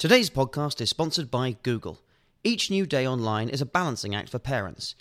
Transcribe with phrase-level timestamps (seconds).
[0.00, 2.00] Today's podcast is sponsored by Google.
[2.42, 4.94] Each new day online is a balancing act for parents.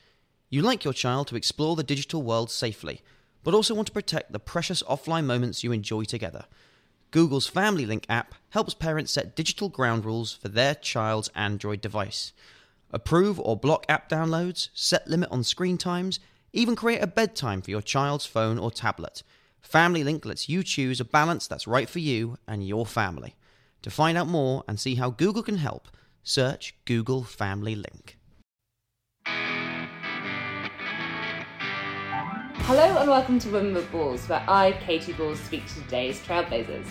[0.49, 2.99] You like your child to explore the digital world safely,
[3.41, 6.47] but also want to protect the precious offline moments you enjoy together.
[7.11, 12.33] Google's Family Link app helps parents set digital ground rules for their child's Android device.
[12.91, 16.19] Approve or block app downloads, set limit on screen times,
[16.51, 19.23] even create a bedtime for your child's phone or tablet.
[19.61, 23.37] Family Link lets you choose a balance that's right for you and your family.
[23.83, 25.87] To find out more and see how Google can help,
[26.21, 28.17] search Google Family Link.
[32.65, 36.87] Hello and welcome to Women with Balls, where I, Katy Balls, speak to today's trailblazers.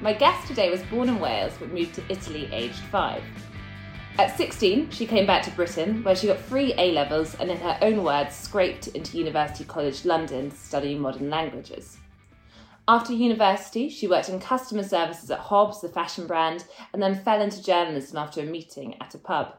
[0.00, 3.24] My guest today was born in Wales but moved to Italy aged five.
[4.16, 7.58] At 16, she came back to Britain, where she got three A levels and, in
[7.58, 11.97] her own words, scraped into University College London to study modern languages.
[12.88, 17.42] After university, she worked in customer services at Hobbs, the fashion brand, and then fell
[17.42, 19.58] into journalism after a meeting at a pub.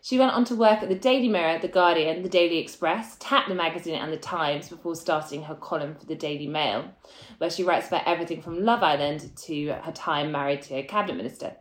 [0.00, 3.56] She went on to work at the Daily Mirror, The Guardian, The Daily Express, Tatler
[3.56, 6.92] magazine, and The Times before starting her column for the Daily Mail,
[7.38, 11.16] where she writes about everything from Love Island to her time married to a cabinet
[11.16, 11.56] minister.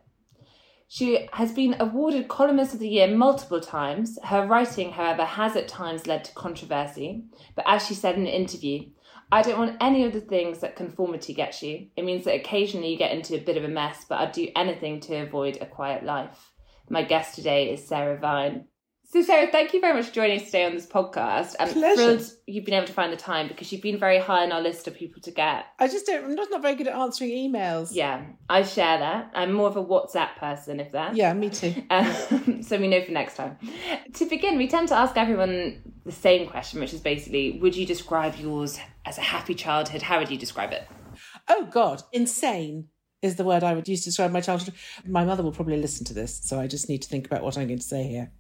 [0.88, 4.20] She has been awarded Columnist of the Year multiple times.
[4.24, 7.24] Her writing, however, has at times led to controversy.
[7.56, 8.90] But as she said in an interview,
[9.32, 11.88] I don't want any of the things that conformity gets you.
[11.96, 14.50] It means that occasionally you get into a bit of a mess, but I'd do
[14.56, 16.52] anything to avoid a quiet life.
[16.90, 18.66] My guest today is Sarah Vine.
[19.08, 21.56] So, Sarah, thank you very much for joining us today on this podcast.
[21.60, 21.96] I'm Pleasure.
[21.96, 24.62] thrilled you've been able to find the time because you've been very high on our
[24.62, 25.66] list of people to get.
[25.80, 26.26] I just don't.
[26.26, 27.90] I'm just not very good at answering emails.
[27.92, 29.32] Yeah, I share that.
[29.36, 31.16] I'm more of a WhatsApp person, if that.
[31.16, 31.74] Yeah, me too.
[31.92, 33.58] Um, so we know for next time.
[34.16, 37.86] To begin, we tend to ask everyone the same question, which is basically Would you
[37.86, 40.02] describe yours as a happy childhood?
[40.02, 40.88] How would you describe it?
[41.48, 42.90] Oh God, insane
[43.22, 44.74] is the word I would use to describe my childhood.
[45.06, 47.58] My mother will probably listen to this, so I just need to think about what
[47.58, 48.32] I'm going to say here.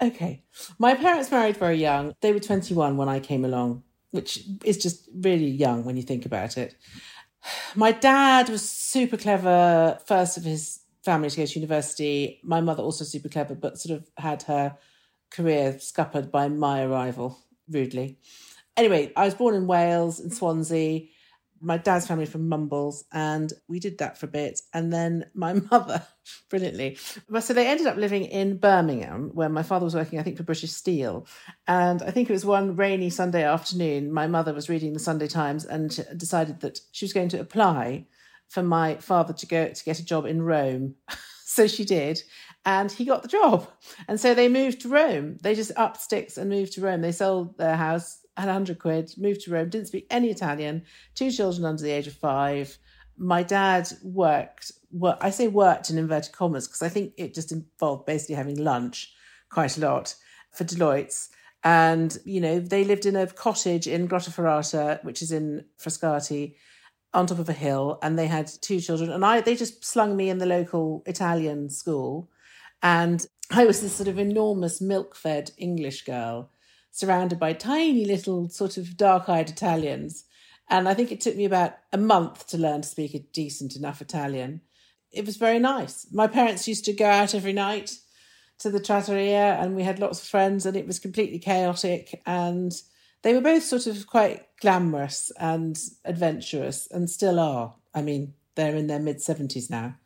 [0.00, 0.44] Okay,
[0.78, 2.14] my parents married very young.
[2.20, 3.82] They were 21 when I came along,
[4.12, 6.76] which is just really young when you think about it.
[7.74, 12.40] My dad was super clever, first of his family to go to university.
[12.44, 14.76] My mother also super clever, but sort of had her
[15.30, 17.38] career scuppered by my arrival,
[17.68, 18.18] rudely.
[18.78, 21.08] Anyway, I was born in Wales, in Swansea.
[21.60, 24.60] My dad's family from Mumbles, and we did that for a bit.
[24.72, 26.06] And then my mother,
[26.48, 26.96] brilliantly,
[27.40, 30.44] so they ended up living in Birmingham, where my father was working, I think, for
[30.44, 31.26] British Steel.
[31.66, 35.26] And I think it was one rainy Sunday afternoon, my mother was reading the Sunday
[35.26, 38.06] Times and decided that she was going to apply
[38.46, 40.94] for my father to go to get a job in Rome.
[41.44, 42.22] so she did
[42.64, 43.66] and he got the job.
[44.08, 45.38] And so they moved to Rome.
[45.42, 47.00] They just upped sticks and moved to Rome.
[47.00, 50.84] They sold their house, had 100 quid, moved to Rome, didn't speak any Italian,
[51.14, 52.78] two children under the age of five.
[53.16, 57.52] My dad worked, well, I say worked in inverted commas because I think it just
[57.52, 59.12] involved basically having lunch
[59.50, 60.14] quite a lot
[60.52, 61.30] for Deloitte's.
[61.64, 66.54] And, you know, they lived in a cottage in Grottaferrata, which is in Frascati
[67.14, 70.16] on top of a hill and they had two children and I they just slung
[70.16, 72.28] me in the local Italian school
[72.82, 76.50] and I was this sort of enormous milk-fed English girl
[76.90, 80.24] surrounded by tiny little sort of dark-eyed Italians
[80.70, 83.74] and I think it took me about a month to learn to speak a decent
[83.74, 84.60] enough Italian.
[85.10, 86.06] It was very nice.
[86.12, 87.96] My parents used to go out every night
[88.58, 92.72] to the trattoria and we had lots of friends and it was completely chaotic and
[93.22, 97.74] they were both sort of quite glamorous and adventurous and still are.
[97.94, 99.96] I mean, they're in their mid 70s now,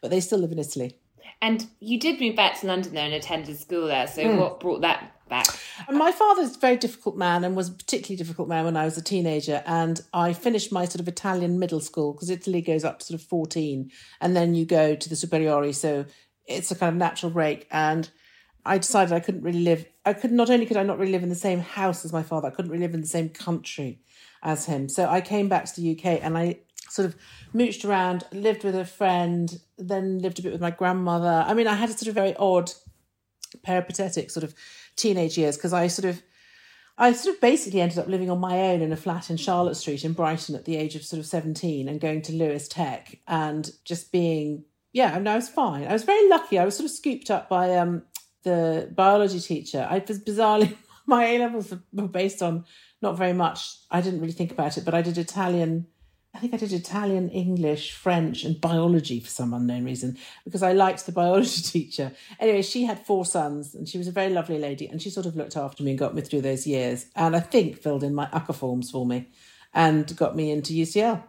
[0.00, 0.98] but they still live in Italy.
[1.42, 4.06] And you did move back to London there and attended school there.
[4.06, 4.38] So hmm.
[4.38, 5.46] what brought that back?
[5.88, 8.84] And my father's a very difficult man and was a particularly difficult man when I
[8.84, 9.62] was a teenager.
[9.66, 13.20] And I finished my sort of Italian middle school because Italy goes up to sort
[13.20, 15.74] of 14 and then you go to the superiori.
[15.74, 16.06] So
[16.46, 17.66] it's a kind of natural break.
[17.70, 18.08] And
[18.64, 19.86] I decided I couldn't really live.
[20.04, 22.22] I could not only could I not really live in the same house as my
[22.22, 24.00] father, I couldn't really live in the same country
[24.42, 24.88] as him.
[24.88, 26.58] So I came back to the UK and I
[26.88, 27.16] sort of
[27.54, 31.44] mooched around, lived with a friend, then lived a bit with my grandmother.
[31.46, 32.72] I mean, I had a sort of very odd,
[33.62, 34.54] peripatetic sort of
[34.96, 36.22] teenage years because I sort of,
[36.98, 39.76] I sort of basically ended up living on my own in a flat in Charlotte
[39.76, 43.18] Street in Brighton at the age of sort of 17 and going to Lewes Tech
[43.26, 45.86] and just being, yeah, I mean, I was fine.
[45.86, 46.58] I was very lucky.
[46.58, 48.02] I was sort of scooped up by um,
[48.44, 49.86] the biology teacher.
[49.90, 50.76] I was bizarrely,
[51.06, 52.64] my A levels were based on
[53.02, 53.76] not very much.
[53.90, 55.86] I didn't really think about it, but I did Italian
[56.36, 60.72] I think I did Italian, English, French, and biology for some unknown reason because I
[60.72, 62.12] liked the biology teacher.
[62.38, 65.24] Anyway, she had four sons and she was a very lovely lady and she sort
[65.24, 67.06] of looked after me and got me through those years.
[67.16, 69.28] And I think filled in my UCCA forms for me
[69.72, 71.22] and got me into UCL.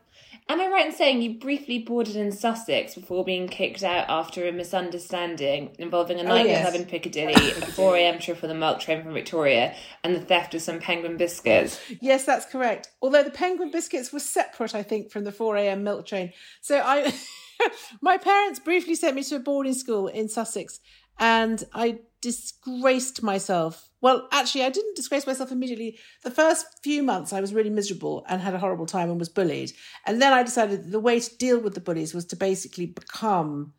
[0.50, 4.48] Am I right in saying you briefly boarded in Sussex before being kicked out after
[4.48, 6.76] a misunderstanding involving a Oh, nightclub yes.
[6.76, 10.62] in Piccadilly, a 4am trip for the milk train from Victoria, and the theft of
[10.62, 11.82] some penguin biscuits?
[12.00, 12.90] Yes, that's correct.
[13.02, 15.84] Although the penguin biscuits were separate, I think, from the 4 a.m.
[15.84, 16.32] milk train.
[16.62, 17.14] So I,
[18.02, 20.80] my parents briefly sent me to a boarding school in Sussex,
[21.20, 23.87] and I disgraced myself.
[24.02, 25.98] Well, actually, I didn't disgrace myself immediately.
[26.24, 29.30] The first few months, I was really miserable and had a horrible time and was
[29.30, 29.72] bullied.
[30.06, 33.74] And then I decided the way to deal with the bullies was to basically become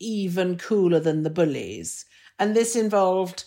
[0.00, 2.04] even cooler than the bullies.
[2.38, 3.44] And this involved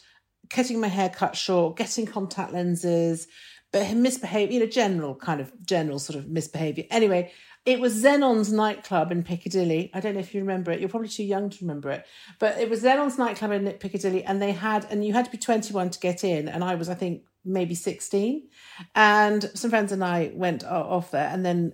[0.50, 3.28] cutting my hair cut short, getting contact lenses,
[3.74, 6.86] but misbehavior, you know, general kind of general sort of misbehavior.
[6.92, 7.32] Anyway,
[7.66, 9.90] it was Xenon's nightclub in Piccadilly.
[9.94, 10.80] I don't know if you remember it.
[10.80, 12.06] You're probably too young to remember it,
[12.38, 15.38] but it was Xenon's nightclub in Piccadilly, and they had, and you had to be
[15.38, 18.48] 21 to get in, and I was, I think, maybe 16,
[18.96, 21.74] and some friends and I went off there, and then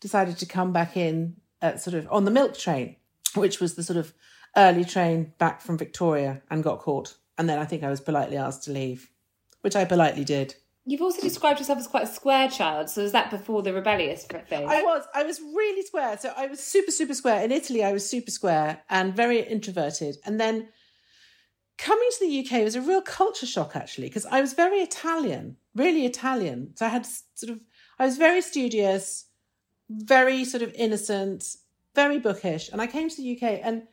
[0.00, 2.96] decided to come back in at sort of on the milk train,
[3.34, 4.12] which was the sort of
[4.56, 8.36] early train back from Victoria, and got caught, and then I think I was politely
[8.36, 9.10] asked to leave,
[9.62, 10.54] which I politely did.
[10.84, 14.24] You've also described yourself as quite a square child, so was that before the rebellious
[14.24, 14.66] phase?
[14.68, 15.04] I was.
[15.14, 16.18] I was really square.
[16.18, 17.44] So I was super, super square.
[17.44, 20.16] In Italy, I was super square and very introverted.
[20.24, 20.68] And then
[21.78, 25.56] coming to the UK was a real culture shock, actually, because I was very Italian,
[25.76, 26.72] really Italian.
[26.74, 27.60] So I had sort of,
[28.00, 29.26] I was very studious,
[29.88, 31.56] very sort of innocent,
[31.94, 32.70] very bookish.
[32.72, 33.84] And I came to the UK and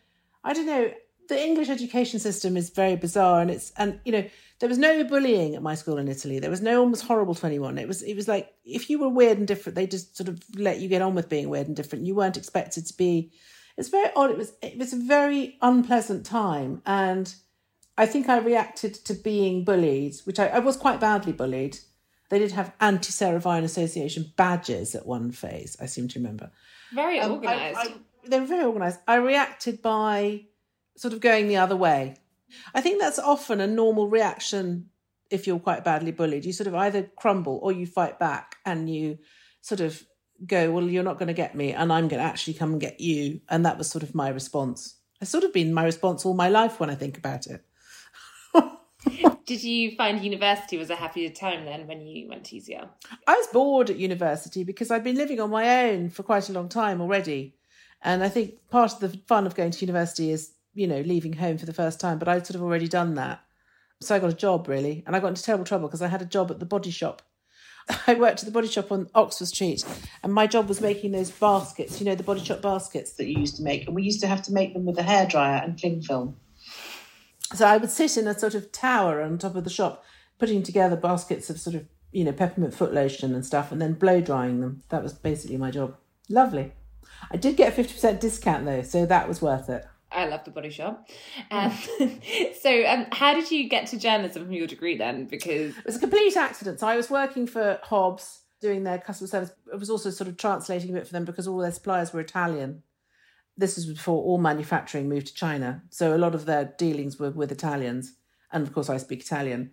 [0.44, 0.92] I don't know,
[1.28, 4.26] the English education system is very bizarre and it's, and you know,
[4.60, 6.40] there was no bullying at my school in Italy.
[6.40, 7.78] There was no one was horrible to anyone.
[7.78, 10.42] It was, it was like, if you were weird and different, they just sort of
[10.56, 12.06] let you get on with being weird and different.
[12.06, 13.32] You weren't expected to be,
[13.78, 14.32] it's very odd.
[14.32, 16.82] It was, it was a very unpleasant time.
[16.86, 17.34] And
[17.98, 21.78] I think I reacted to being bullied, which I, I was quite badly bullied.
[22.30, 26.52] They did have anti-Sarah Vine Association badges at one phase, I seem to remember.
[26.94, 27.92] Very Um, I- organised.
[28.26, 29.00] They were very organised.
[29.08, 30.42] I reacted by
[30.98, 32.18] sort of going the other way.
[32.74, 34.90] I think that's often a normal reaction
[35.30, 36.46] if you're quite badly bullied.
[36.46, 39.20] You sort of either crumble or you fight back and you
[39.62, 40.04] sort of
[40.46, 42.82] go, Well, you're not going to get me, and I'm going to actually come and
[42.82, 43.42] get you.
[43.50, 44.96] And that was sort of my response.
[45.22, 47.64] It's sort of been my response all my life when I think about it.
[49.46, 52.88] Did you find university was a happier time then when you went to UCL?
[53.28, 56.54] I was bored at university because I'd been living on my own for quite a
[56.54, 57.56] long time already.
[58.02, 61.34] And I think part of the fun of going to university is, you know, leaving
[61.34, 62.18] home for the first time.
[62.18, 63.42] But I'd sort of already done that.
[64.02, 65.04] So I got a job really.
[65.06, 67.22] And I got into terrible trouble because I had a job at the body shop.
[68.08, 69.84] I worked at the body shop on Oxford Street
[70.24, 73.40] and my job was making those baskets, you know, the body shop baskets that you
[73.40, 73.88] used to make.
[73.88, 76.38] And we used to have to make them with a hairdryer and cling film.
[77.54, 80.06] So I would sit in a sort of tower on top of the shop,
[80.38, 83.94] putting together baskets of sort of, you know, peppermint foot lotion and stuff, and then
[83.94, 84.84] blow drying them.
[84.90, 85.98] That was basically my job.
[86.30, 86.74] Lovely.
[87.32, 89.86] I did get a 50% discount though, so that was worth it.
[90.12, 91.08] I love the body shop.
[91.52, 91.72] Um,
[92.62, 95.26] so, um, how did you get to journalism from your degree then?
[95.26, 96.80] Because It was a complete accident.
[96.80, 99.52] So I was working for Hobbs doing their customer service.
[99.72, 102.20] I was also sort of translating a bit for them because all their suppliers were
[102.20, 102.84] Italian.
[103.58, 105.84] This was before all manufacturing moved to China.
[105.90, 108.14] So a lot of their dealings were with Italians.
[108.52, 109.72] And of course, I speak Italian.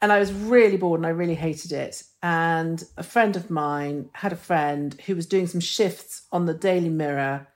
[0.00, 2.04] And I was really bored and I really hated it.
[2.22, 6.54] And a friend of mine had a friend who was doing some shifts on the
[6.54, 7.48] Daily Mirror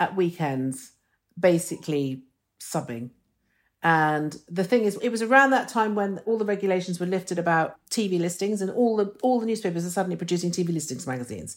[0.00, 0.92] at weekends,
[1.38, 2.22] basically
[2.60, 3.10] subbing.
[3.82, 7.38] And the thing is, it was around that time when all the regulations were lifted
[7.38, 11.56] about TV listings, and all the all the newspapers are suddenly producing TV listings magazines,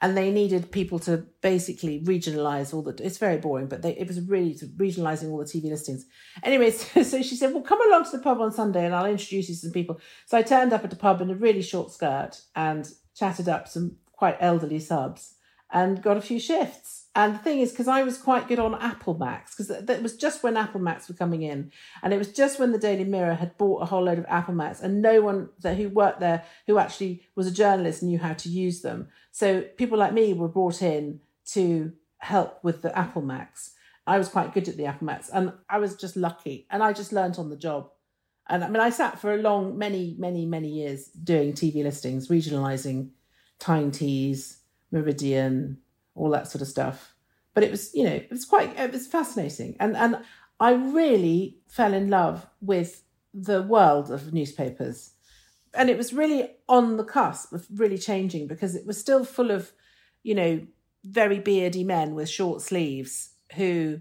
[0.00, 2.94] and they needed people to basically regionalize all the.
[3.04, 6.06] It's very boring, but they, it was really regionalizing all the TV listings.
[6.44, 9.06] Anyway, so, so she said, "Well, come along to the pub on Sunday, and I'll
[9.06, 11.62] introduce you to some people." So I turned up at the pub in a really
[11.62, 15.34] short skirt and chatted up some quite elderly subs,
[15.72, 17.06] and got a few shifts.
[17.14, 20.16] And the thing is, because I was quite good on Apple Macs, because that was
[20.16, 23.34] just when Apple Macs were coming in, and it was just when the Daily Mirror
[23.34, 26.44] had bought a whole load of Apple Macs, and no one that who worked there
[26.66, 29.08] who actually was a journalist knew how to use them.
[29.32, 33.72] So people like me were brought in to help with the Apple Macs.
[34.06, 36.92] I was quite good at the Apple Macs, and I was just lucky, and I
[36.92, 37.90] just learnt on the job.
[38.48, 42.28] And I mean, I sat for a long, many, many, many years doing TV listings,
[42.28, 43.08] regionalising
[43.58, 44.58] Tyne Tees,
[44.90, 45.78] Meridian,
[46.14, 47.14] all that sort of stuff.
[47.54, 49.76] But it was, you know, it was quite, it was fascinating.
[49.80, 50.18] And, and
[50.60, 53.02] I really fell in love with
[53.32, 55.12] the world of newspapers.
[55.74, 59.50] And it was really on the cusp of really changing because it was still full
[59.50, 59.72] of,
[60.22, 60.66] you know,
[61.04, 64.00] very beardy men with short sleeves who,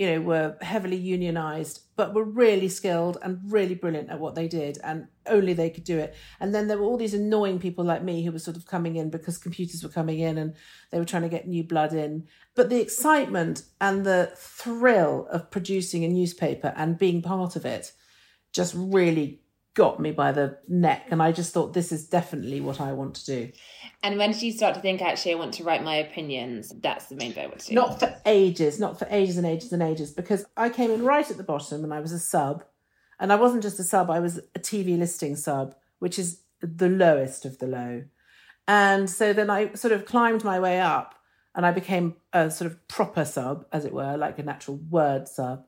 [0.00, 4.48] you know, were heavily unionized, but were really skilled and really brilliant at what they
[4.48, 6.14] did, and only they could do it.
[6.40, 8.96] And then there were all these annoying people like me who were sort of coming
[8.96, 10.54] in because computers were coming in and
[10.90, 12.26] they were trying to get new blood in.
[12.56, 17.92] But the excitement and the thrill of producing a newspaper and being part of it
[18.54, 19.39] just really
[19.74, 21.06] got me by the neck.
[21.10, 23.52] And I just thought, this is definitely what I want to do.
[24.02, 26.72] And when did you start to think, actually, I want to write my opinions?
[26.80, 27.74] That's the main bit I want to do.
[27.74, 31.30] Not for ages, not for ages and ages and ages, because I came in right
[31.30, 32.64] at the bottom and I was a sub.
[33.18, 36.88] And I wasn't just a sub, I was a TV listing sub, which is the
[36.88, 38.04] lowest of the low.
[38.66, 41.16] And so then I sort of climbed my way up
[41.54, 45.28] and I became a sort of proper sub, as it were, like a natural word
[45.28, 45.66] sub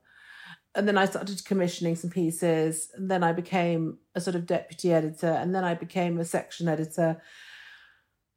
[0.75, 2.89] and then I started commissioning some pieces.
[2.95, 6.67] And then I became a sort of deputy editor, and then I became a section
[6.67, 7.21] editor.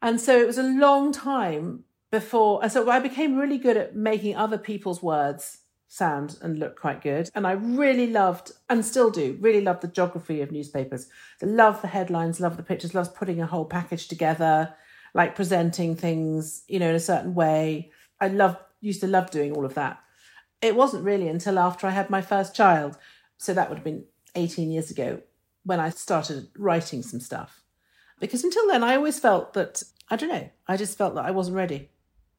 [0.03, 2.63] And so it was a long time before.
[2.63, 7.01] And so I became really good at making other people's words sound and look quite
[7.01, 7.31] good.
[7.35, 11.09] And I really loved, and still do, really love the geography of newspapers.
[11.43, 14.75] I love the headlines, love the pictures, love putting a whole package together,
[15.15, 17.93] like presenting things, you know, in a certain way.
[18.21, 20.01] I love, used to love doing all of that
[20.63, 22.97] it wasn't really until after I had my first child,
[23.39, 25.21] so that would have been 18 years ago,
[25.65, 27.63] when I started writing some stuff.
[28.21, 31.31] Because until then, I always felt that, I don't know, I just felt that I
[31.31, 31.91] wasn't ready.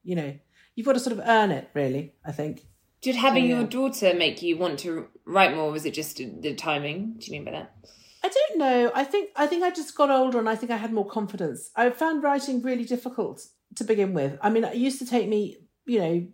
[0.03, 0.39] You know,
[0.75, 2.65] you've got to sort of earn it, really, I think.
[3.01, 3.57] Did having yeah.
[3.57, 5.71] your daughter make you want to write more?
[5.71, 7.15] was it just the timing?
[7.19, 7.75] Do you mean by that?
[8.23, 8.91] I don't know.
[8.95, 11.69] I think I think I just got older and I think I had more confidence.
[11.75, 13.45] I found writing really difficult
[13.75, 14.37] to begin with.
[14.41, 16.27] I mean, it used to take me, you know,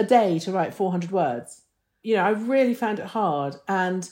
[0.00, 1.62] a day to write 400 words.
[2.02, 4.10] You know, I really found it hard and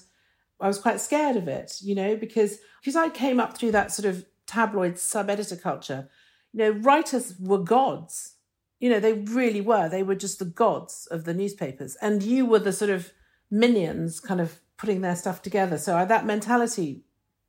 [0.61, 3.91] I was quite scared of it, you know, because because I came up through that
[3.93, 6.09] sort of tabloid sub-editor culture.
[6.53, 8.35] You know, writers were gods.
[8.79, 9.89] You know, they really were.
[9.89, 13.13] They were just the gods of the newspapers and you were the sort of
[13.51, 15.79] minions kind of putting their stuff together.
[15.79, 17.05] So I, that mentality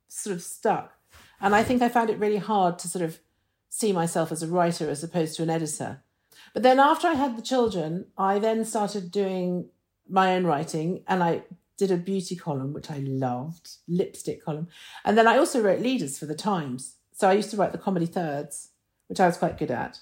[0.08, 0.94] sort of stuck.
[1.40, 3.20] And I think I found it really hard to sort of
[3.68, 6.02] see myself as a writer as opposed to an editor.
[6.52, 9.68] But then after I had the children, I then started doing
[10.08, 11.44] my own writing and I
[11.76, 14.68] did a beauty column, which I loved, lipstick column.
[15.04, 16.96] And then I also wrote leaders for the Times.
[17.12, 18.70] So I used to write the comedy thirds,
[19.08, 19.98] which I was quite good at.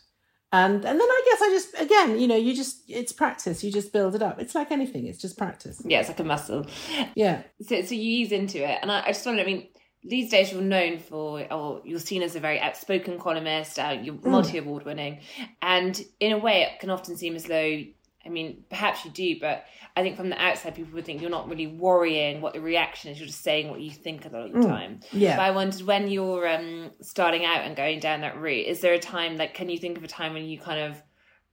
[0.50, 3.62] And and then I guess I just again, you know, you just it's practice.
[3.62, 4.40] You just build it up.
[4.40, 5.06] It's like anything.
[5.06, 5.82] It's just practice.
[5.84, 6.66] Yeah, it's like a muscle.
[7.14, 7.42] Yeah.
[7.60, 9.42] So so you ease into it, and I, I just want to.
[9.42, 9.68] I mean,
[10.04, 14.14] these days you're known for or you're seen as a very outspoken columnist uh, you're
[14.14, 14.30] mm.
[14.30, 15.20] multi-award winning
[15.62, 17.82] and in a way it can often seem as though
[18.24, 19.64] i mean perhaps you do but
[19.96, 23.10] i think from the outside people would think you're not really worrying what the reaction
[23.10, 24.66] is you're just saying what you think a lot of the mm.
[24.66, 28.66] time yeah but i wondered when you're um, starting out and going down that route
[28.66, 31.02] is there a time like can you think of a time when you kind of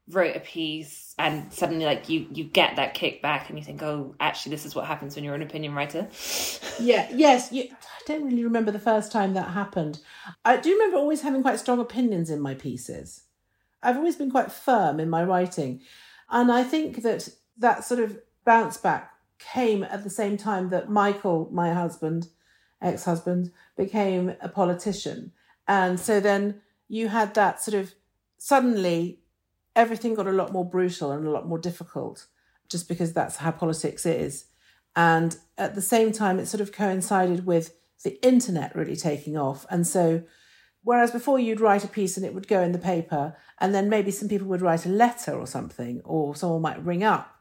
[0.10, 4.16] wrote a piece and suddenly like you you get that kickback and you think oh
[4.20, 6.08] actually this is what happens when you're an opinion writer.
[6.78, 10.00] Yeah yes you, i don't really remember the first time that happened.
[10.44, 13.24] I do remember always having quite strong opinions in my pieces.
[13.82, 15.82] I've always been quite firm in my writing.
[16.30, 20.90] And i think that that sort of bounce back came at the same time that
[20.90, 22.28] michael my husband
[22.82, 25.32] ex-husband became a politician.
[25.68, 27.94] And so then you had that sort of
[28.38, 29.20] suddenly
[29.76, 32.28] everything got a lot more brutal and a lot more difficult
[32.70, 34.46] just because that's how politics is.
[34.96, 39.66] And at the same time, it sort of coincided with the internet really taking off.
[39.70, 40.24] And so,
[40.84, 43.90] whereas before you'd write a piece and it would go in the paper, and then
[43.90, 47.36] maybe some people would write a letter or something, or someone might ring up,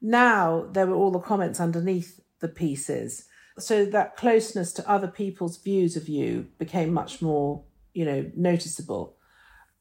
[0.00, 3.26] now there were all the comments underneath the pieces.
[3.58, 7.64] So that closeness to other people's views of you became much more,
[7.94, 9.16] you know, noticeable.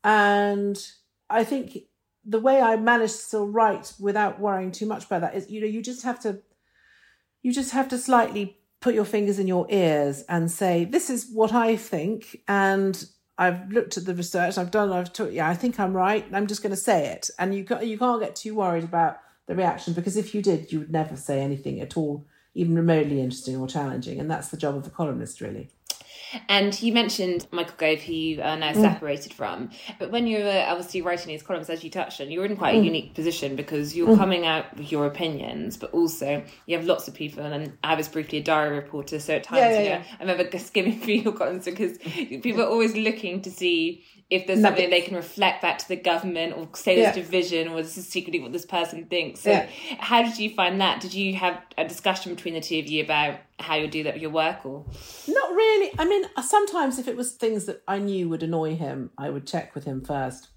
[0.04, 0.78] And
[1.30, 1.80] I think
[2.26, 5.62] the way I managed to still write without worrying too much about that is, you
[5.62, 6.40] know, you just have to,
[7.44, 11.30] you just have to slightly put your fingers in your ears and say, this is
[11.32, 12.42] what I think.
[12.48, 13.06] And
[13.38, 14.92] I've looked at the research I've done.
[14.92, 16.26] I've taught, yeah, I think I'm right.
[16.34, 17.30] I'm just going to say it.
[17.38, 20.72] And you can't, you can't get too worried about the reaction because if you did,
[20.72, 24.20] you would never say anything at all, even remotely interesting or challenging.
[24.20, 25.70] And that's the job of a columnist, really.
[26.50, 28.82] And you mentioned Michael Gove, who you are now mm.
[28.82, 29.70] separated from.
[30.00, 32.58] But when you were obviously writing these columns, as you touched on, you were in
[32.58, 32.82] quite mm.
[32.82, 34.18] a unique position because you're mm.
[34.18, 37.44] coming out with your opinions, but also you have lots of people.
[37.44, 40.04] And I was briefly a diary reporter, so at times, yeah, yeah, you know, yeah.
[40.20, 44.62] I remember skimming through your columns because people are always looking to see if there's
[44.62, 47.24] something they can reflect back to the government or say there's yeah.
[47.24, 49.42] division or this is secretly what this person thinks.
[49.42, 49.70] So yeah.
[50.00, 51.00] how did you find that?
[51.00, 54.16] Did you have a discussion between the two of you about how you do that
[54.16, 54.84] with your work or
[55.28, 55.94] not really?
[56.00, 59.46] I mean sometimes if it was things that I knew would annoy him, I would
[59.46, 60.50] check with him first.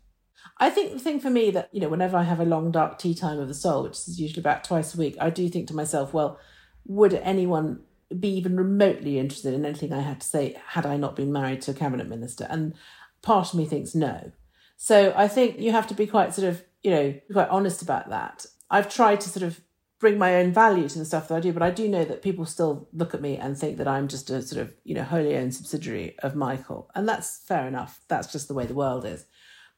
[0.61, 2.99] I think the thing for me that, you know, whenever I have a long, dark
[2.99, 5.69] tea time of the soul, which is usually about twice a week, I do think
[5.69, 6.39] to myself, well,
[6.87, 7.81] would anyone
[8.19, 11.61] be even remotely interested in anything I had to say had I not been married
[11.63, 12.47] to a cabinet minister?
[12.49, 12.75] And
[13.23, 14.33] part of me thinks no.
[14.77, 18.11] So I think you have to be quite sort of, you know, quite honest about
[18.11, 18.47] that.
[18.71, 19.61] I've tried to sort of
[19.99, 22.23] bring my own value to the stuff that I do, but I do know that
[22.23, 25.03] people still look at me and think that I'm just a sort of, you know,
[25.03, 26.89] wholly owned subsidiary of Michael.
[26.95, 28.01] And that's fair enough.
[28.07, 29.25] That's just the way the world is.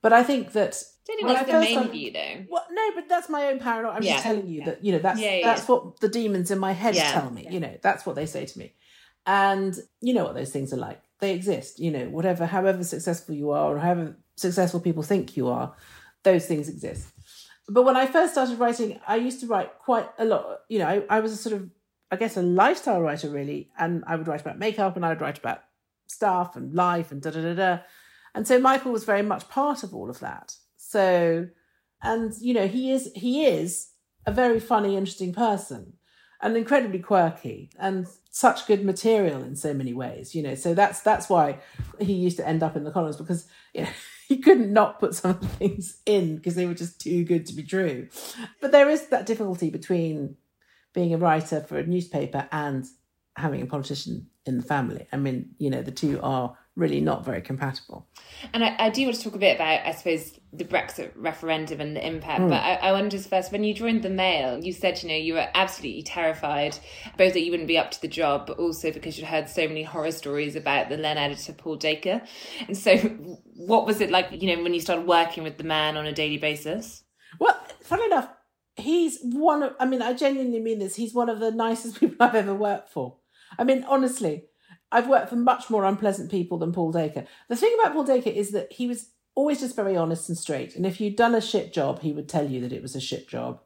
[0.03, 2.45] But I think that don't think that's the main started- view, though.
[2.51, 3.93] well, no, but that's my own paranoia.
[3.93, 4.13] I'm Yeah.
[4.13, 4.65] just telling you Yeah.
[4.67, 7.47] that you know that's Yeah, that's what the demons in my head tell me.
[7.51, 8.75] You know, that's what they say to me,
[9.27, 11.03] and you know what those things are like.
[11.21, 11.79] They exist.
[11.79, 15.75] You know, whatever, however successful you are, or however successful people think you are,
[16.23, 17.09] those things exist.
[17.69, 20.61] But when I first started writing, I used to write quite a lot.
[20.69, 21.71] You know, I, I was a sort of,
[22.11, 25.21] I guess, a lifestyle writer really, and I would write about makeup, and I would
[25.21, 25.61] write about
[26.09, 27.79] stuff and life and da da da da.
[28.35, 30.57] And so Michael was very much part of all of that.
[30.77, 31.49] So,
[32.03, 33.91] and you know, he is he is
[34.27, 35.95] a very funny, interesting person,
[36.43, 40.35] and incredibly quirky, and such good material in so many ways.
[40.35, 41.59] You know, so that's that's why
[41.99, 43.91] he used to end up in the columns because you know
[44.29, 47.47] he couldn't not put some of the things in because they were just too good
[47.47, 48.09] to be true.
[48.61, 50.37] But there is that difficulty between
[50.95, 52.87] being a writer for a newspaper and
[53.37, 55.07] having a politician in the family.
[55.13, 58.09] I mean, you know, the two are really not very compatible.
[58.53, 61.81] And I, I do want to talk a bit about, I suppose, the Brexit referendum
[61.81, 62.43] and the impact.
[62.43, 62.49] Hmm.
[62.49, 65.17] But I, I wonder just first, when you joined the Mail, you said, you know,
[65.17, 66.79] you were absolutely terrified,
[67.19, 69.67] both that you wouldn't be up to the job, but also because you'd heard so
[69.67, 72.23] many horror stories about the then editor, Paul Dacre.
[72.67, 75.97] And so, what was it like, you know, when you started working with the man
[75.97, 77.03] on a daily basis?
[77.39, 78.29] Well, funny enough,
[78.77, 82.17] he's one of, I mean, I genuinely mean this, he's one of the nicest people
[82.21, 83.17] I've ever worked for.
[83.59, 84.45] I mean, honestly,
[84.93, 87.27] I've worked for much more unpleasant people than Paul Dacre.
[87.49, 90.75] The thing about Paul Dacre is that he was always just very honest and straight.
[90.75, 93.01] And if you'd done a shit job, he would tell you that it was a
[93.01, 93.61] shit job.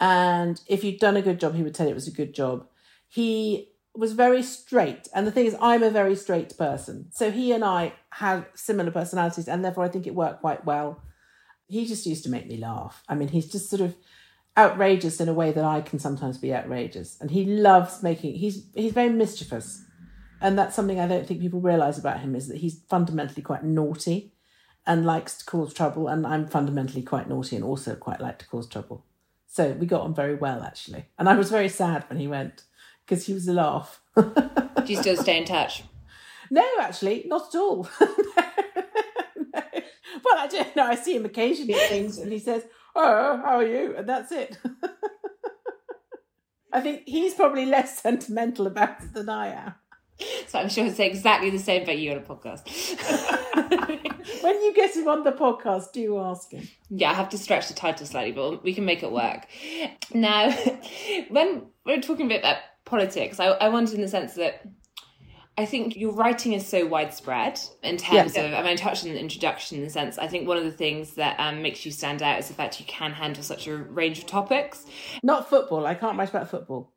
[0.00, 2.34] And if you'd done a good job, he would tell you it was a good
[2.34, 2.66] job.
[3.08, 5.08] He was very straight.
[5.14, 7.08] And the thing is, I'm a very straight person.
[7.10, 11.02] So he and I had similar personalities, and therefore I think it worked quite well.
[11.66, 13.02] He just used to make me laugh.
[13.08, 13.96] I mean, he's just sort of
[14.56, 17.16] outrageous in a way that I can sometimes be outrageous.
[17.20, 19.84] And he loves making he's he's very mischievous.
[20.40, 23.64] And that's something I don't think people realise about him is that he's fundamentally quite
[23.64, 24.32] naughty
[24.86, 26.08] and likes to cause trouble.
[26.08, 29.04] And I'm fundamentally quite naughty and also quite like to cause trouble.
[29.46, 31.06] So we got on very well actually.
[31.18, 32.62] And I was very sad when he went
[33.04, 34.00] because he was a laugh.
[34.16, 34.32] Do
[34.86, 35.82] you still stay in touch?
[36.50, 37.88] No, actually, not at all.
[38.00, 38.06] no,
[39.36, 39.62] no.
[40.24, 40.84] Well, I don't know.
[40.84, 42.62] I see him occasionally at things and he says,
[42.94, 43.96] Oh, how are you?
[43.96, 44.58] And that's it.
[46.72, 49.74] I think he's probably less sentimental about it than I am.
[50.46, 52.62] So I'm sure say exactly the same about you on a podcast.
[54.42, 56.68] When you get him on the podcast, do ask him.
[56.90, 59.46] Yeah, I have to stretch the title slightly, but we can make it work.
[60.12, 60.50] Now,
[61.28, 64.62] when we're talking a bit about politics, I, I wondered in the sense that
[65.56, 68.42] I think your writing is so widespread in terms Yeah.
[68.42, 70.64] of, I mean, I touched on the introduction in the sense, I think one of
[70.64, 73.66] the things that um, makes you stand out is the fact you can handle such
[73.66, 74.86] a range of topics.
[75.22, 75.84] Not football.
[75.86, 76.92] I can't write about football.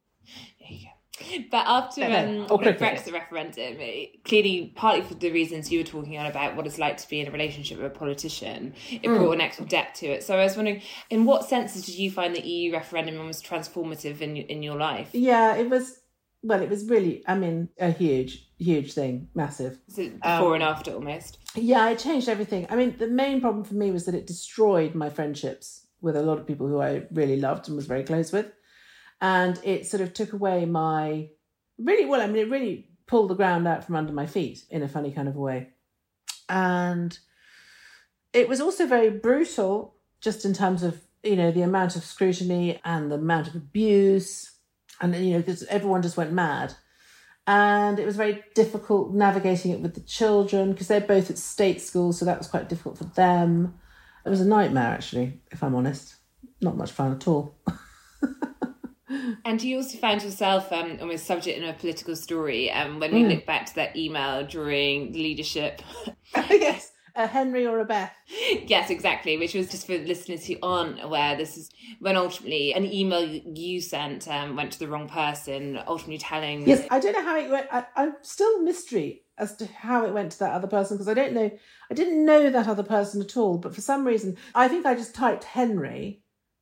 [1.23, 1.47] There you go.
[1.51, 2.73] But after um, Or the.
[2.73, 6.77] Brexit referendum, it- clearly, partly for the reasons you were talking on about what it's
[6.79, 9.15] like to be in a relationship with a politician, it Hmm.
[9.17, 10.23] brought an extra depth to it.
[10.23, 14.21] So I was wondering, in what senses did you find the EU referendum was transformative
[14.21, 15.09] in in your life?
[15.13, 15.99] Yeah, it was.
[16.43, 17.23] Well, it was really.
[17.27, 19.77] I mean, a huge, huge thing, massive.
[19.95, 21.37] It Um, before and after almost?
[21.55, 22.65] Yeah, it changed everything.
[22.69, 26.23] I mean, the main problem for me was that it destroyed my friendships with a
[26.23, 28.47] lot of people who I really loved and was very close with.
[29.21, 31.29] And it sort of took away my
[31.77, 34.81] really well, I mean, it really pulled the ground out from under my feet in
[34.81, 35.69] a funny kind of way.
[36.49, 37.17] And
[38.33, 42.79] it was also very brutal, just in terms of, you know, the amount of scrutiny
[42.83, 44.51] and the amount of abuse.
[44.99, 46.73] And, you know, because everyone just went mad
[47.47, 51.81] and it was very difficult navigating it with the children because they're both at state
[51.81, 53.79] schools, so that was quite difficult for them.
[54.25, 56.15] It was a nightmare, actually, if I'm honest.
[56.61, 57.57] Not much fun at all.
[59.45, 62.71] And you also found yourself um, almost subject in a political story.
[62.71, 63.17] Um, when Hmm.
[63.17, 65.81] you look back to that email during leadership
[66.49, 68.13] yes, a Henry or a Beth.
[68.67, 69.37] yes, exactly.
[69.37, 71.69] Which was just for listeners who aren't aware, this is
[71.99, 76.67] when ultimately an email you sent um, went to the wrong person, ultimately telling.
[76.67, 77.67] Yes, I don't know how it went.
[77.71, 81.13] I, I'm still mystery as to how it went to that other person because I
[81.13, 81.51] don't know.
[81.89, 84.95] I didn't know that other person at all, but for some reason, I think I
[84.95, 86.20] just typed Henry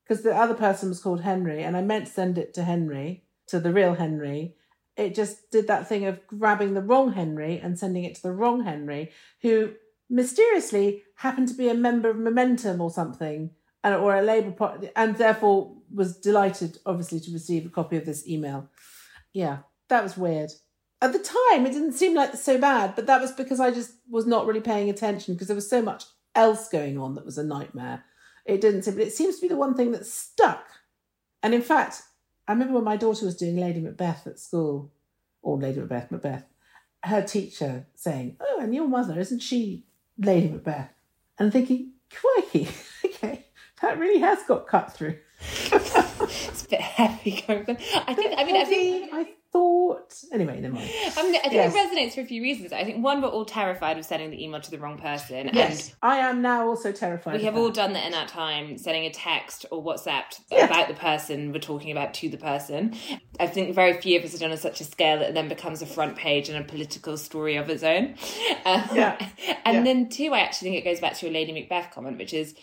[0.10, 3.26] because the other person was called Henry, and I meant to send it to Henry,
[3.46, 4.56] to the real Henry.
[4.98, 8.32] It just did that thing of grabbing the wrong Henry and sending it to the
[8.32, 9.12] wrong Henry,
[9.44, 9.74] who
[10.10, 13.52] mysteriously happened to be a member of Momentum or something,
[13.84, 18.06] and, or a Labour Party, and therefore was delighted, obviously, to receive a copy of
[18.08, 18.68] this email.
[19.32, 20.50] Yeah, that was weird.
[21.04, 23.94] At the time, it didn't seem like so bad, but that was because I just
[24.10, 27.38] was not really paying attention because there was so much else going on that was
[27.38, 28.04] a nightmare.
[28.50, 30.66] It didn't seem, but it seems to be the one thing that stuck.
[31.44, 32.04] And in fact,
[32.48, 34.92] I remember when my daughter was doing Lady Macbeth at school,
[35.42, 36.46] or Lady Macbeth, Macbeth,
[37.04, 39.86] her teacher saying, Oh, and your mother, isn't she
[40.18, 40.90] Lady Macbeth?
[41.38, 42.68] And thinking, crikey,
[43.06, 43.46] okay,
[43.82, 45.18] that really has got cut through.
[45.72, 47.78] it's a bit heavy going on.
[48.08, 49.10] I think, I mean, I think.
[49.14, 50.14] I thought.
[50.32, 50.88] Anyway, never mind.
[51.18, 51.74] I, mean, I think Yes.
[51.74, 52.72] it resonates for a few reasons.
[52.72, 55.50] I think one, we're all terrified of sending the email to the wrong person.
[55.54, 57.38] Yes, I am now also terrified.
[57.40, 60.66] We have all done that in our time, sending a text or WhatsApp Yeah.
[60.66, 62.96] about the person we're talking about to the person.
[63.40, 65.48] I think very few of us have done on such a scale that it then
[65.50, 68.16] becomes a front page and a political story of its own.
[68.66, 69.30] Um, Yeah.
[69.66, 69.84] And Yeah.
[69.84, 72.54] then two, I actually think it goes back to your Lady Macbeth comment, which is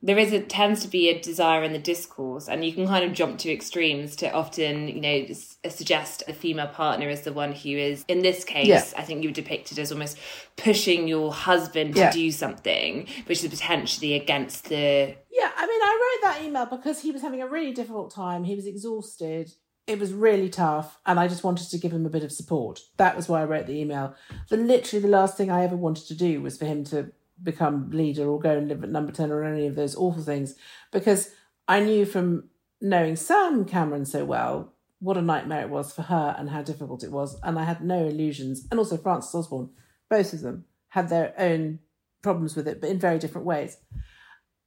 [0.00, 3.04] there is a tends to be a desire in the discourse, and you can kind
[3.04, 7.22] of jump to extremes to often, you know, s- uh, suggest a female partner is
[7.22, 8.84] the one who is, in this case, Yeah.
[8.96, 10.16] I think you were depicted as almost
[10.56, 12.12] pushing your husband to Yeah.
[12.12, 17.00] do something, which is potentially against the Yeah, I mean, I wrote that email because
[17.02, 18.44] he was having a really difficult time.
[18.44, 19.52] He was exhausted.
[19.86, 22.80] It was really tough, and I just wanted to give him a bit of support.
[22.98, 24.14] That was why I wrote the email.
[24.50, 27.10] But literally, the last thing I ever wanted to do was for him to
[27.42, 30.54] become leader or go and live at number 10 or any of those awful things
[30.92, 31.30] because
[31.66, 32.48] I knew from
[32.80, 37.04] knowing Sam Cameron so well what a nightmare it was for her and how difficult
[37.04, 37.38] it was.
[37.42, 38.66] And I had no illusions.
[38.70, 39.70] And also, Frances Osborne,
[40.08, 41.78] both of them had their own
[42.22, 43.76] problems with it, but in very different ways.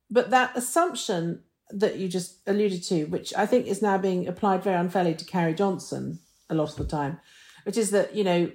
[0.10, 4.64] But that assumption that you just alluded to, which I think is now being applied
[4.64, 7.20] very unfairly to Carrie Johnson a lot of the time,
[7.66, 8.52] which is that, you know,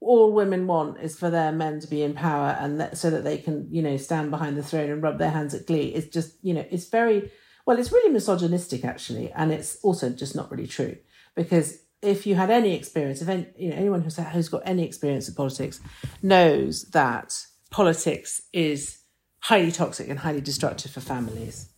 [0.00, 3.22] all women want is for their men to be in power and that, so that
[3.22, 5.88] they can, you know, stand behind the throne and rub their hands at glee.
[5.88, 7.30] It's just, you know, it's very,
[7.66, 9.30] well, it's really misogynistic actually.
[9.32, 10.96] And it's also just not really true
[11.34, 14.84] because if you had any experience, if any, you know, anyone who's, who's got any
[14.86, 15.80] experience of politics
[16.22, 17.38] knows that
[17.70, 19.00] politics is
[19.40, 21.68] highly toxic and highly destructive for families.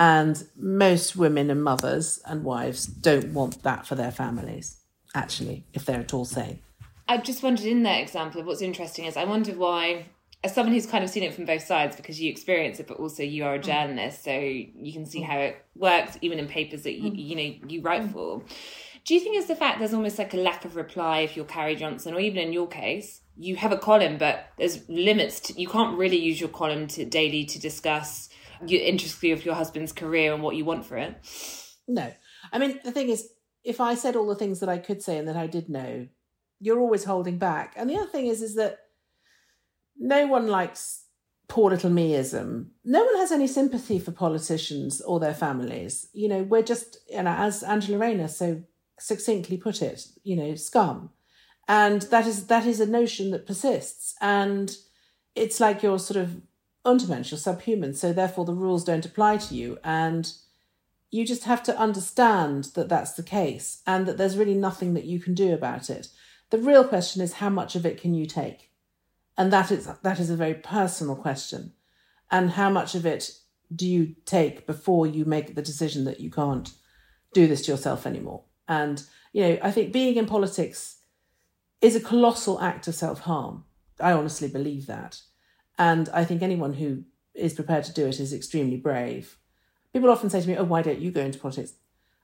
[0.00, 4.80] And most women and mothers and wives don't want that for their families,
[5.14, 6.60] actually, if they're at all sane.
[7.08, 10.06] I just wondered in that example, what's interesting is I wonder why,
[10.44, 12.98] as someone who's kind of seen it from both sides, because you experience it, but
[12.98, 13.64] also you are a mm.
[13.64, 15.26] journalist, so you can see mm.
[15.26, 17.18] how it works, even in papers that you, mm.
[17.18, 18.42] you know you write for.
[19.04, 21.46] Do you think it's the fact there's almost like a lack of reply if you're
[21.46, 25.40] Carrie Johnson, or even in your case, you have a column, but there's limits.
[25.40, 28.28] To, you can't really use your column to daily to discuss
[28.66, 31.16] your intricacy of your husband's career and what you want for it.
[31.86, 32.12] No.
[32.52, 33.30] I mean, the thing is,
[33.64, 36.08] if I said all the things that I could say and that I did know,
[36.60, 37.74] you're always holding back.
[37.76, 38.78] And the other thing is, is that
[39.98, 41.04] no one likes
[41.48, 42.66] poor little meism.
[42.84, 46.08] No one has any sympathy for politicians or their families.
[46.12, 48.62] You know, we're just, you know, as Angela Rayner so
[48.98, 51.10] succinctly put it, you know, scum.
[51.66, 54.14] And that is that is a notion that persists.
[54.20, 54.76] And
[55.34, 56.40] it's like you're sort of
[56.84, 57.94] untermensch, you're subhuman.
[57.94, 59.78] So therefore the rules don't apply to you.
[59.84, 60.30] And
[61.10, 65.04] you just have to understand that that's the case and that there's really nothing that
[65.04, 66.08] you can do about it.
[66.50, 68.70] The real question is how much of it can you take?
[69.36, 71.72] And that is that is a very personal question.
[72.30, 73.30] And how much of it
[73.74, 76.72] do you take before you make the decision that you can't
[77.32, 78.44] do this to yourself anymore?
[78.66, 80.96] And you know, I think being in politics
[81.80, 83.64] is a colossal act of self-harm.
[84.00, 85.20] I honestly believe that.
[85.78, 89.36] And I think anyone who is prepared to do it is extremely brave.
[89.92, 91.74] People often say to me, "Oh, why don't you go into politics?"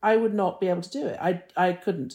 [0.03, 1.19] I would not be able to do it.
[1.21, 2.15] I I couldn't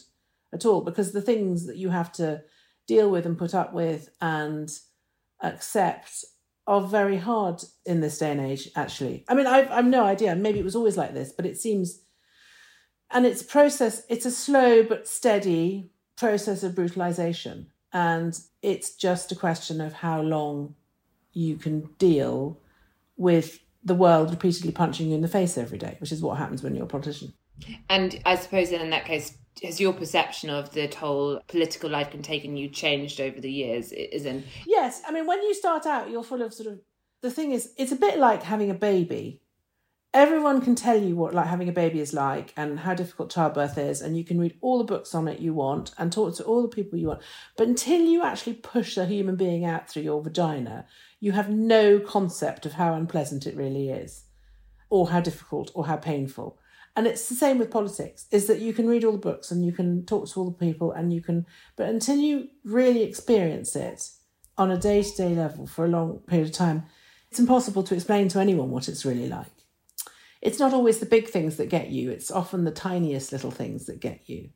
[0.53, 2.41] at all because the things that you have to
[2.88, 4.69] deal with and put up with and
[5.41, 6.25] accept
[6.67, 8.69] are very hard in this day and age.
[8.75, 10.35] Actually, I mean, I've I've no idea.
[10.35, 12.01] Maybe it was always like this, but it seems,
[13.12, 14.03] and it's process.
[14.09, 20.21] It's a slow but steady process of brutalization, and it's just a question of how
[20.21, 20.75] long
[21.33, 22.59] you can deal
[23.17, 26.62] with the world repeatedly punching you in the face every day, which is what happens
[26.62, 27.33] when you're a politician.
[27.89, 32.22] And I suppose in that case, has your perception of the whole political life been
[32.22, 33.91] taken you changed over the years?
[33.91, 36.80] Is in Yes, I mean, when you start out, you're full of sort of.
[37.22, 39.41] The thing is, it's a bit like having a baby.
[40.12, 43.78] Everyone can tell you what like having a baby is like and how difficult childbirth
[43.78, 46.43] is, and you can read all the books on it you want and talk to
[46.43, 47.22] all the people you want.
[47.58, 50.86] But until you actually push a human being out through your vagina,
[51.19, 54.24] you have no concept of how unpleasant it really is,
[54.89, 56.58] or how difficult or how painful.
[56.99, 59.65] And it's the same with politics, is that you can read all the books and
[59.65, 61.45] you can talk to all the people and you can,
[61.77, 64.09] but until you really experience it,
[64.57, 66.83] on a day to day level for a long period of time,
[67.31, 69.47] it's impossible to explain to anyone what it's really like.
[70.41, 73.85] It's not always the big things that get you, it's often the tiniest little things
[73.85, 74.49] that get you.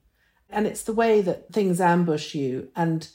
[0.50, 3.08] And it's the way that things ambush you, and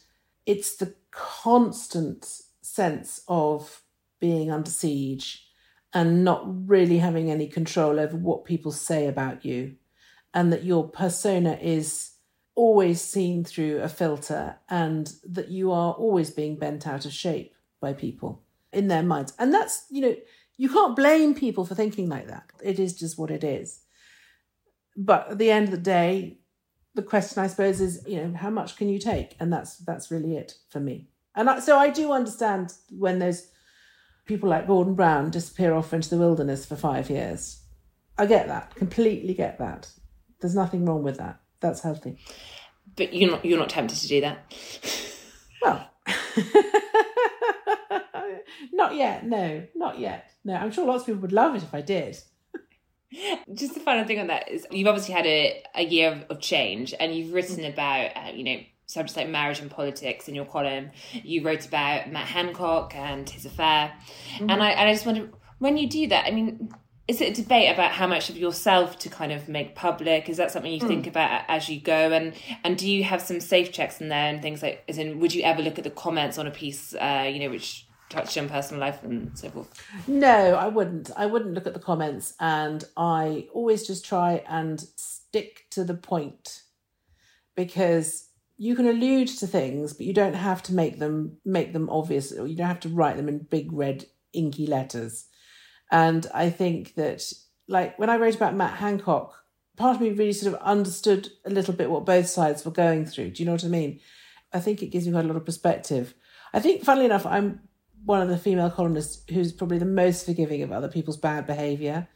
[0.47, 2.27] it's the constant
[2.63, 3.83] sense of
[4.21, 5.48] being under siege
[5.93, 9.77] and not really having any control over what people say about you,
[10.35, 12.13] and that your persona is
[12.55, 17.55] always seen through a filter, and that you are always being bent out of shape
[17.81, 19.33] by people in their minds.
[19.39, 20.17] And that's, you know,
[20.57, 22.51] you can't blame people for thinking like that.
[22.63, 23.81] It is just what it is.
[24.97, 26.41] But at the end of the day,
[26.95, 29.37] the question I suppose is, you know, how much can you take?
[29.39, 31.09] And that's that's really it for me.
[31.37, 33.49] And I, so I do understand when there's
[34.29, 37.61] people like Gordon Brown disappear off into the wilderness for five years.
[38.17, 39.91] I get that, completely get that.
[40.41, 41.41] There's nothing wrong with that.
[41.61, 42.19] That's healthy.
[42.95, 44.55] But you're not you're not tempted to do that.
[45.63, 45.91] Well,
[48.73, 49.27] not yet.
[49.27, 50.31] No, not yet.
[50.45, 52.17] No, I'm sure lots of people would love it if I did.
[53.55, 56.41] Just the final thing on that is you've obviously had a, a year of, of
[56.41, 58.59] change and you've written about, uh, you know,
[58.89, 60.91] subjects like marriage and politics in your column.
[61.13, 63.93] You wrote about Matt Hancock and his affair.
[64.35, 64.51] Mm-hmm.
[64.51, 66.73] And I and I just wonder when you do that, I mean,
[67.07, 70.29] is it a debate about how much of yourself to kind of make public?
[70.29, 70.89] Is that something you mm.
[70.89, 72.13] think about as you go?
[72.13, 75.21] And and do you have some safe checks in there and things like as in
[75.21, 78.39] would you ever look at the comments on a piece uh, you know, which touched
[78.39, 79.83] on personal life and so forth?
[80.07, 81.11] No, I wouldn't.
[81.15, 85.95] I wouldn't look at the comments, and I always just try and stick to the
[85.95, 86.63] point
[87.55, 88.28] because
[88.59, 92.33] you can allude to things, but you don't have to make them make them obvious,
[92.33, 95.27] or you don't have to write them in big red inky letters.
[95.91, 97.33] And I think that,
[97.69, 99.45] like when I wrote about Matt Hancock,
[99.77, 103.07] part of me really sort of understood a little bit what both sides were going
[103.07, 103.31] through.
[103.31, 104.01] Do you know what I mean?
[104.53, 106.15] I think it gives me quite a lot of perspective.
[106.53, 107.61] I think, funnily enough, I'm
[108.05, 112.09] one of the female columnists who's probably the most forgiving of other people's bad behaviour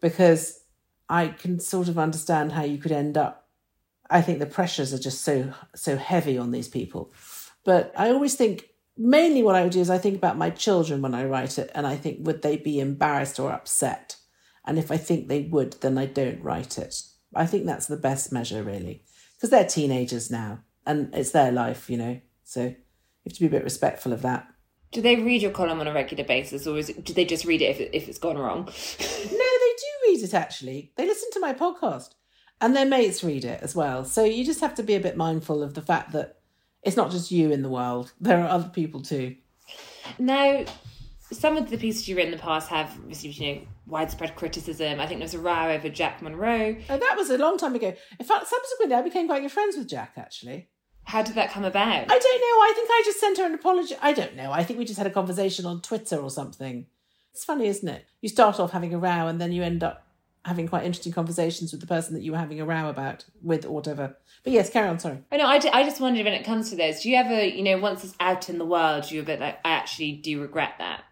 [0.00, 0.64] because
[1.08, 3.39] I can sort of understand how you could end up.
[4.10, 7.12] I think the pressures are just so so heavy on these people.
[7.64, 11.00] But I always think mainly what I would do is I think about my children
[11.02, 14.16] when I write it and I think would they be embarrassed or upset?
[14.66, 17.02] And if I think they would, then I don't write it.
[17.34, 19.04] I think that's the best measure really.
[19.36, 22.20] Because they're teenagers now and it's their life, you know.
[22.44, 22.76] So you
[23.24, 24.48] have to be a bit respectful of that.
[24.92, 27.44] Do they read your column on a regular basis, or is it, do they just
[27.44, 28.64] read it if, it, if it's gone wrong?
[28.64, 30.92] no, they do read it actually.
[30.96, 32.10] They listen to my podcast,
[32.60, 34.04] and their mates read it as well.
[34.04, 36.38] So you just have to be a bit mindful of the fact that
[36.82, 39.36] it's not just you in the world; there are other people too.
[40.18, 40.64] Now,
[41.32, 45.00] some of the pieces you've written in the past have received, you know, widespread criticism.
[45.00, 46.76] I think there was a row over Jack Monroe.
[46.88, 47.94] Oh, that was a long time ago.
[48.18, 50.68] In fact, subsequently, I became quite good friends with Jack, actually.
[51.04, 52.10] How did that come about?
[52.10, 52.62] I don't know.
[52.62, 53.96] I think I just sent her an apology.
[54.00, 54.52] I don't know.
[54.52, 56.86] I think we just had a conversation on Twitter or something.
[57.32, 58.06] It's funny, isn't it?
[58.20, 60.06] You start off having a row and then you end up
[60.44, 63.64] having quite interesting conversations with the person that you were having a row about with
[63.66, 64.16] or whatever.
[64.42, 64.98] But yes, carry on.
[64.98, 65.18] Sorry.
[65.30, 65.46] I know.
[65.46, 67.78] I, d- I just wondered when it comes to those, do you ever, you know,
[67.78, 71.04] once it's out in the world, you're a bit like, I actually do regret that,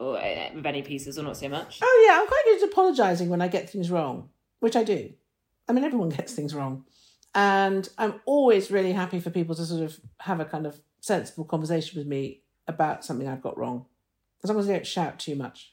[0.00, 1.78] or uh, with any pieces, or not so much.
[1.80, 5.12] Oh yeah, I'm quite good at apologising when I get things wrong, which I do.
[5.68, 6.84] I mean, everyone gets things wrong.
[7.34, 11.44] And I'm always really happy for people to sort of have a kind of sensible
[11.44, 13.86] conversation with me about something I've got wrong,
[14.42, 15.72] as long as they don't shout too much.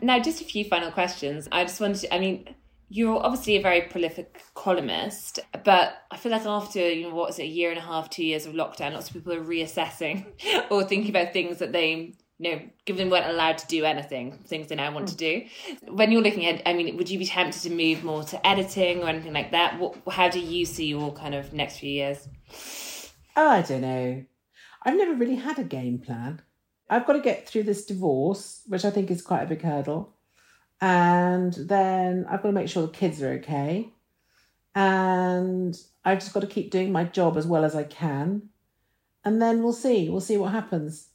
[0.00, 1.48] Now, just a few final questions.
[1.52, 2.54] I just wanted to, I mean,
[2.88, 7.38] you're obviously a very prolific columnist, but I feel like after, you know, what is
[7.38, 10.26] it, a year and a half, two years of lockdown, lots of people are reassessing
[10.70, 14.66] or thinking about things that they you know, given weren't allowed to do anything, things
[14.66, 15.44] they now want to do.
[15.86, 19.00] When you're looking at, I mean, would you be tempted to move more to editing
[19.00, 19.78] or anything like that?
[19.78, 22.28] What, how do you see your kind of next few years?
[23.36, 24.24] Oh, I don't know.
[24.82, 26.42] I've never really had a game plan.
[26.92, 30.14] I've got to get through this divorce, which I think is quite a big hurdle.
[30.80, 33.88] And then I've got to make sure the kids are okay.
[34.74, 35.74] And
[36.04, 38.50] I've just got to keep doing my job as well as I can.
[39.24, 40.10] And then we'll see.
[40.10, 41.08] We'll see what happens.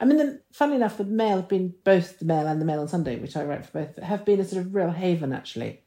[0.00, 2.80] I mean, the, funnily enough, the Mail have been both the Mail and the Mail
[2.80, 5.82] on Sunday, which I write for both, have been a sort of real haven actually.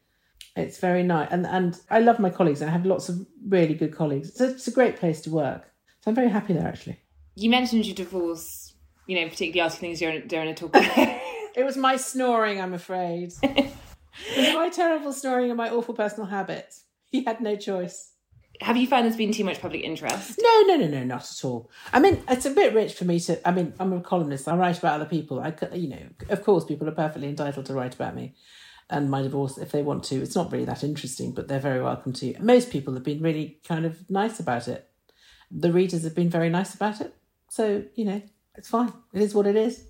[0.55, 2.61] It's very nice, and and I love my colleagues.
[2.61, 4.29] I have lots of really good colleagues.
[4.29, 6.99] It's a, it's a great place to work, so I'm very happy there actually.
[7.35, 8.68] You mentioned your divorce,
[9.09, 10.97] you know, particularly asking things you don't, don't want to talk about.
[11.55, 13.33] it was my snoring, I'm afraid.
[13.43, 13.73] it
[14.37, 16.83] was my terrible snoring and my awful personal habits.
[17.05, 18.11] He had no choice
[18.61, 20.39] have you found there's been too much public interest?
[20.41, 21.71] No, no, no, no, not at all.
[21.93, 23.47] I mean, it's a bit rich for me to.
[23.47, 24.47] I mean, I'm a columnist.
[24.47, 25.39] I write about other people.
[25.39, 28.35] I, you know, of course, people are perfectly entitled to write about me
[28.89, 30.21] and my divorce if they want to.
[30.21, 32.35] It's not really that interesting, but they're very welcome to.
[32.41, 34.89] Most people have been really kind of nice about it.
[35.49, 37.15] The readers have been very nice about it.
[37.49, 38.21] So, you know,
[38.59, 38.91] it's fine.
[39.13, 39.85] It is what it is.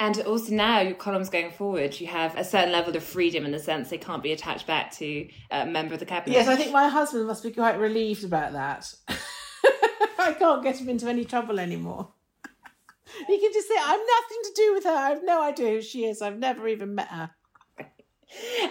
[0.00, 3.52] And also now your columns going forward, you have a certain level of freedom in
[3.52, 6.34] the sense they can't be attached back to a member of the cabinet.
[6.34, 8.92] Yes, I think my husband must be quite relieved about that.
[10.18, 12.12] I can't get him into any trouble anymore.
[13.28, 14.90] he can just say, I've nothing to do with her.
[14.90, 16.20] I have no idea who she is.
[16.20, 17.30] I've never even met her.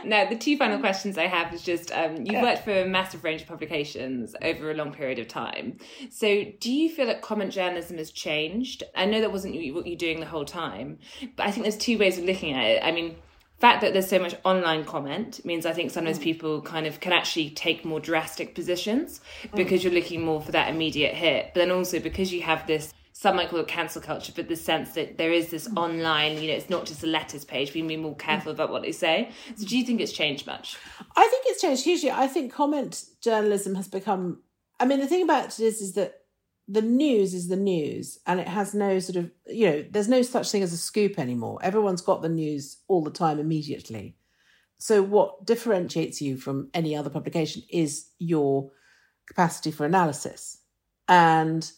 [0.04, 2.42] Now, the two final questions I have is just um, you've yeah.
[2.42, 5.78] worked for a massive range of publications over a long period of time.
[6.10, 8.84] So, do you feel that comment journalism has changed?
[8.96, 11.00] I know that wasn't what you're doing the whole time,
[11.36, 12.84] but I think there's two ways of looking at it.
[12.84, 13.16] I mean,
[13.62, 16.24] fact that there's so much online comment means I think sometimes mm.
[16.24, 19.22] people kind of can actually take more drastic positions
[19.56, 19.84] because mm.
[19.84, 21.52] you're looking more for that immediate hit.
[21.54, 24.56] But then also because you have this some might call it cancel culture, but the
[24.56, 27.74] sense that there is this online, you know, it's not just a letters page.
[27.74, 29.32] We can be more careful about what they say.
[29.58, 30.78] So, do you think it's changed much?
[31.16, 32.12] I think it's changed hugely.
[32.12, 34.42] I think comment journalism has become.
[34.80, 36.22] I mean, the thing about it is, is that
[36.68, 40.22] the news is the news, and it has no sort of, you know, there's no
[40.22, 41.60] such thing as a scoop anymore.
[41.62, 44.16] Everyone's got the news all the time, immediately.
[44.78, 48.72] So, what differentiates you from any other publication is your
[49.28, 50.60] capacity for analysis,
[51.10, 51.70] and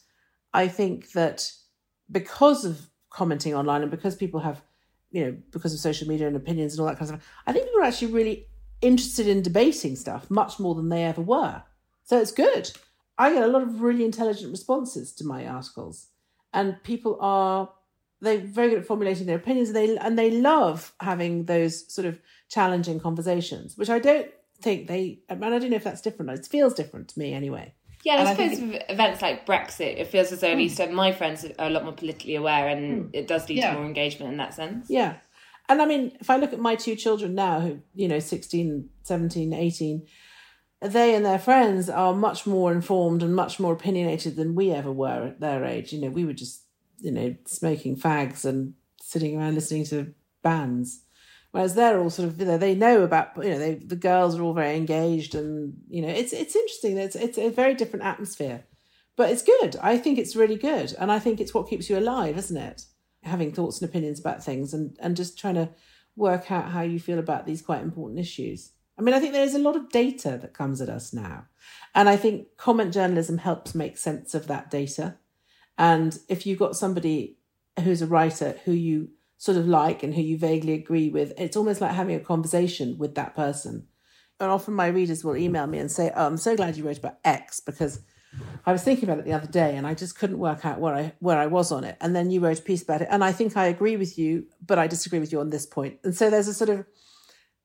[0.54, 1.52] I think that
[2.12, 4.62] because of commenting online and because people have,
[5.12, 7.54] you know, because of social media and opinions and all that kind of stuff, I
[7.54, 8.48] think people are actually really
[8.82, 11.64] interested in debating stuff much more than they ever were.
[12.04, 12.72] So it's good.
[13.18, 16.08] I get a lot of really intelligent responses to my articles,
[16.52, 17.70] and people are
[18.22, 19.70] they're very good at formulating their opinions.
[19.70, 24.30] And they and they love having those sort of challenging conversations, which I don't
[24.62, 25.20] think they.
[25.30, 26.32] I mean, I don't know if that's different.
[26.32, 27.74] It feels different to me anyway.
[28.04, 30.92] Yeah, and I suppose with events like Brexit, it feels as though at least mm.
[30.92, 33.10] my friends are a lot more politically aware, and mm.
[33.14, 33.72] it does lead yeah.
[33.72, 34.90] to more engagement in that sense.
[34.90, 35.16] Yeah,
[35.70, 38.90] and I mean, if I look at my two children now, who you know, 16,
[39.04, 40.08] 17, 18,
[40.82, 44.92] they and their friends are much more informed and much more opinionated than we ever
[44.92, 45.94] were at their age.
[45.94, 46.64] You know, we were just
[47.00, 51.03] you know smoking fags and sitting around listening to bands.
[51.54, 54.36] Whereas they're all sort of, you know, they know about, you know, they, the girls
[54.36, 56.98] are all very engaged, and you know, it's it's interesting.
[56.98, 58.64] It's it's a very different atmosphere,
[59.16, 59.76] but it's good.
[59.80, 62.86] I think it's really good, and I think it's what keeps you alive, isn't it?
[63.22, 65.70] Having thoughts and opinions about things, and and just trying to
[66.16, 68.72] work out how you feel about these quite important issues.
[68.98, 71.46] I mean, I think there's a lot of data that comes at us now,
[71.94, 75.18] and I think comment journalism helps make sense of that data.
[75.78, 77.38] And if you've got somebody
[77.84, 79.10] who's a writer who you
[79.44, 81.34] sort of like and who you vaguely agree with.
[81.38, 83.88] It's almost like having a conversation with that person.
[84.40, 86.98] And often my readers will email me and say, Oh, I'm so glad you wrote
[86.98, 88.00] about X because
[88.66, 90.96] I was thinking about it the other day and I just couldn't work out where
[90.96, 91.98] I where I was on it.
[92.00, 93.10] And then you wrote a piece about it.
[93.12, 96.00] And I think I agree with you, but I disagree with you on this point.
[96.06, 96.86] And so there's a sort of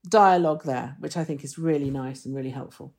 [0.09, 2.93] dialogue there, which I think is really nice and really helpful.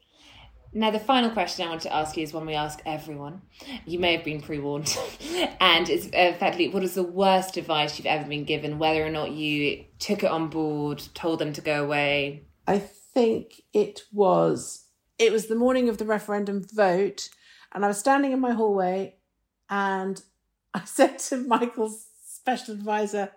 [0.71, 3.41] Now, the final question I want to ask you is one we ask everyone.
[3.85, 4.95] You may have been pre warned.
[5.59, 9.09] and it's uh, effectively what is the worst advice you've ever been given, whether or
[9.09, 12.43] not you took it on board, told them to go away?
[12.67, 14.85] I think it was
[15.17, 17.29] it was the morning of the referendum vote,
[17.73, 19.15] and I was standing in my hallway,
[19.69, 20.21] and
[20.73, 23.31] I said to Michael's special advisor,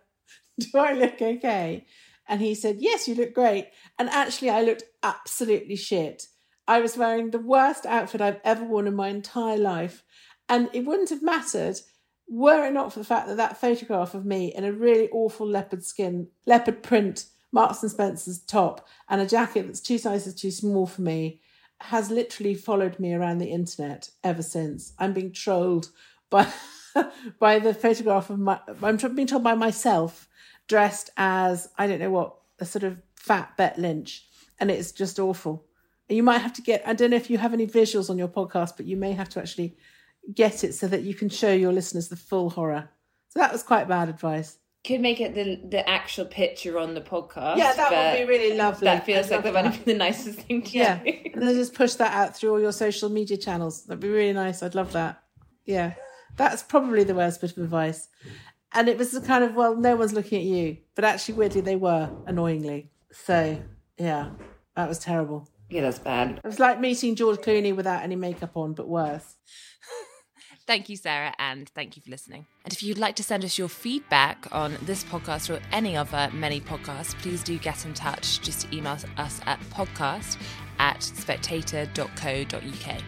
[0.59, 1.87] Do I look okay?
[2.29, 3.69] And he said, Yes, you look great.
[3.99, 6.27] And actually, I looked absolutely shit
[6.67, 10.05] I was wearing the worst outfit I've ever worn in my entire life.
[10.49, 11.81] And it wouldn't have mattered
[12.29, 15.47] were it not for the fact that that photograph of me in a really awful
[15.47, 20.51] leopard skin, leopard print Marks and Spencer's top and a jacket that's two sizes too
[20.51, 21.41] small for me
[21.83, 24.95] has literally followed me around the internet ever since.
[24.99, 25.91] I'm being trolled
[26.31, 26.49] by
[27.39, 30.29] by the photograph of my I'm being told by myself
[30.69, 34.27] dressed as I don't know what a sort of fat Bet Lynch
[34.59, 35.67] and it's just awful
[36.09, 38.29] you might have to get i don't know if you have any visuals on your
[38.29, 39.77] podcast but you may have to actually
[40.35, 42.89] get it so that you can show your listeners the full horror
[43.29, 47.01] so that was quite bad advice could make it the the actual picture on the
[47.01, 47.57] podcast.
[47.57, 48.87] Yeah, that would be really lovely.
[48.87, 50.99] That feels I'd like that be the nicest thing to yeah.
[51.05, 51.13] do.
[51.35, 53.85] and then just push that out through all your social media channels.
[53.85, 54.61] That'd be really nice.
[54.61, 55.23] I'd love that.
[55.65, 55.95] Yeah.
[56.37, 58.09] That's probably the worst bit of advice.
[58.73, 60.79] And it was the kind of, well, no one's looking at you.
[60.95, 62.91] But actually, weirdly, they were, annoyingly.
[63.13, 63.63] So,
[63.99, 64.31] yeah,
[64.77, 65.49] that was terrible.
[65.73, 66.37] Yeah, that's bad.
[66.37, 69.37] It was like meeting George Clooney without any makeup on, but worse.
[70.67, 72.47] Thank you, Sarah, and thank you for listening.
[72.65, 76.31] And if you'd like to send us your feedback on this podcast or any other
[76.33, 78.41] many podcasts, please do get in touch.
[78.43, 80.37] Just email us at podcast
[80.79, 83.03] at spectator.co.uk.